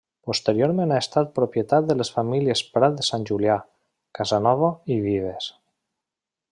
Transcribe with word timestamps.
Posteriorment 0.27 0.93
ha 0.93 1.01
estat 1.03 1.29
propietat 1.35 1.91
de 1.91 1.95
les 1.99 2.11
famílies 2.15 2.65
Prat 2.77 2.97
de 3.01 3.07
Sant 3.11 3.29
Julià, 3.33 3.61
Casanova 4.21 4.75
i 4.97 5.01
Vives. 5.09 5.53